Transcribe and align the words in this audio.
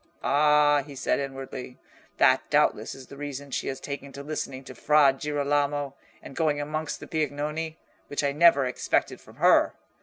"Ah," 0.23 0.81
he 0.81 0.95
said, 0.95 1.19
inwardly, 1.19 1.77
"that 2.17 2.41
doubtless 2.49 2.95
is 2.95 3.05
the 3.05 3.17
reason 3.17 3.51
she 3.51 3.67
has 3.67 3.79
taken 3.79 4.11
to 4.13 4.23
listening 4.23 4.63
to 4.63 4.73
Fra 4.73 5.13
Girolamo, 5.13 5.93
and 6.23 6.35
going 6.35 6.59
amongst 6.59 6.99
the 6.99 7.07
Piagnoni, 7.07 7.77
which 8.07 8.23
I 8.23 8.31
never 8.31 8.65
expected 8.65 9.21
from 9.21 9.35
her. 9.35 9.75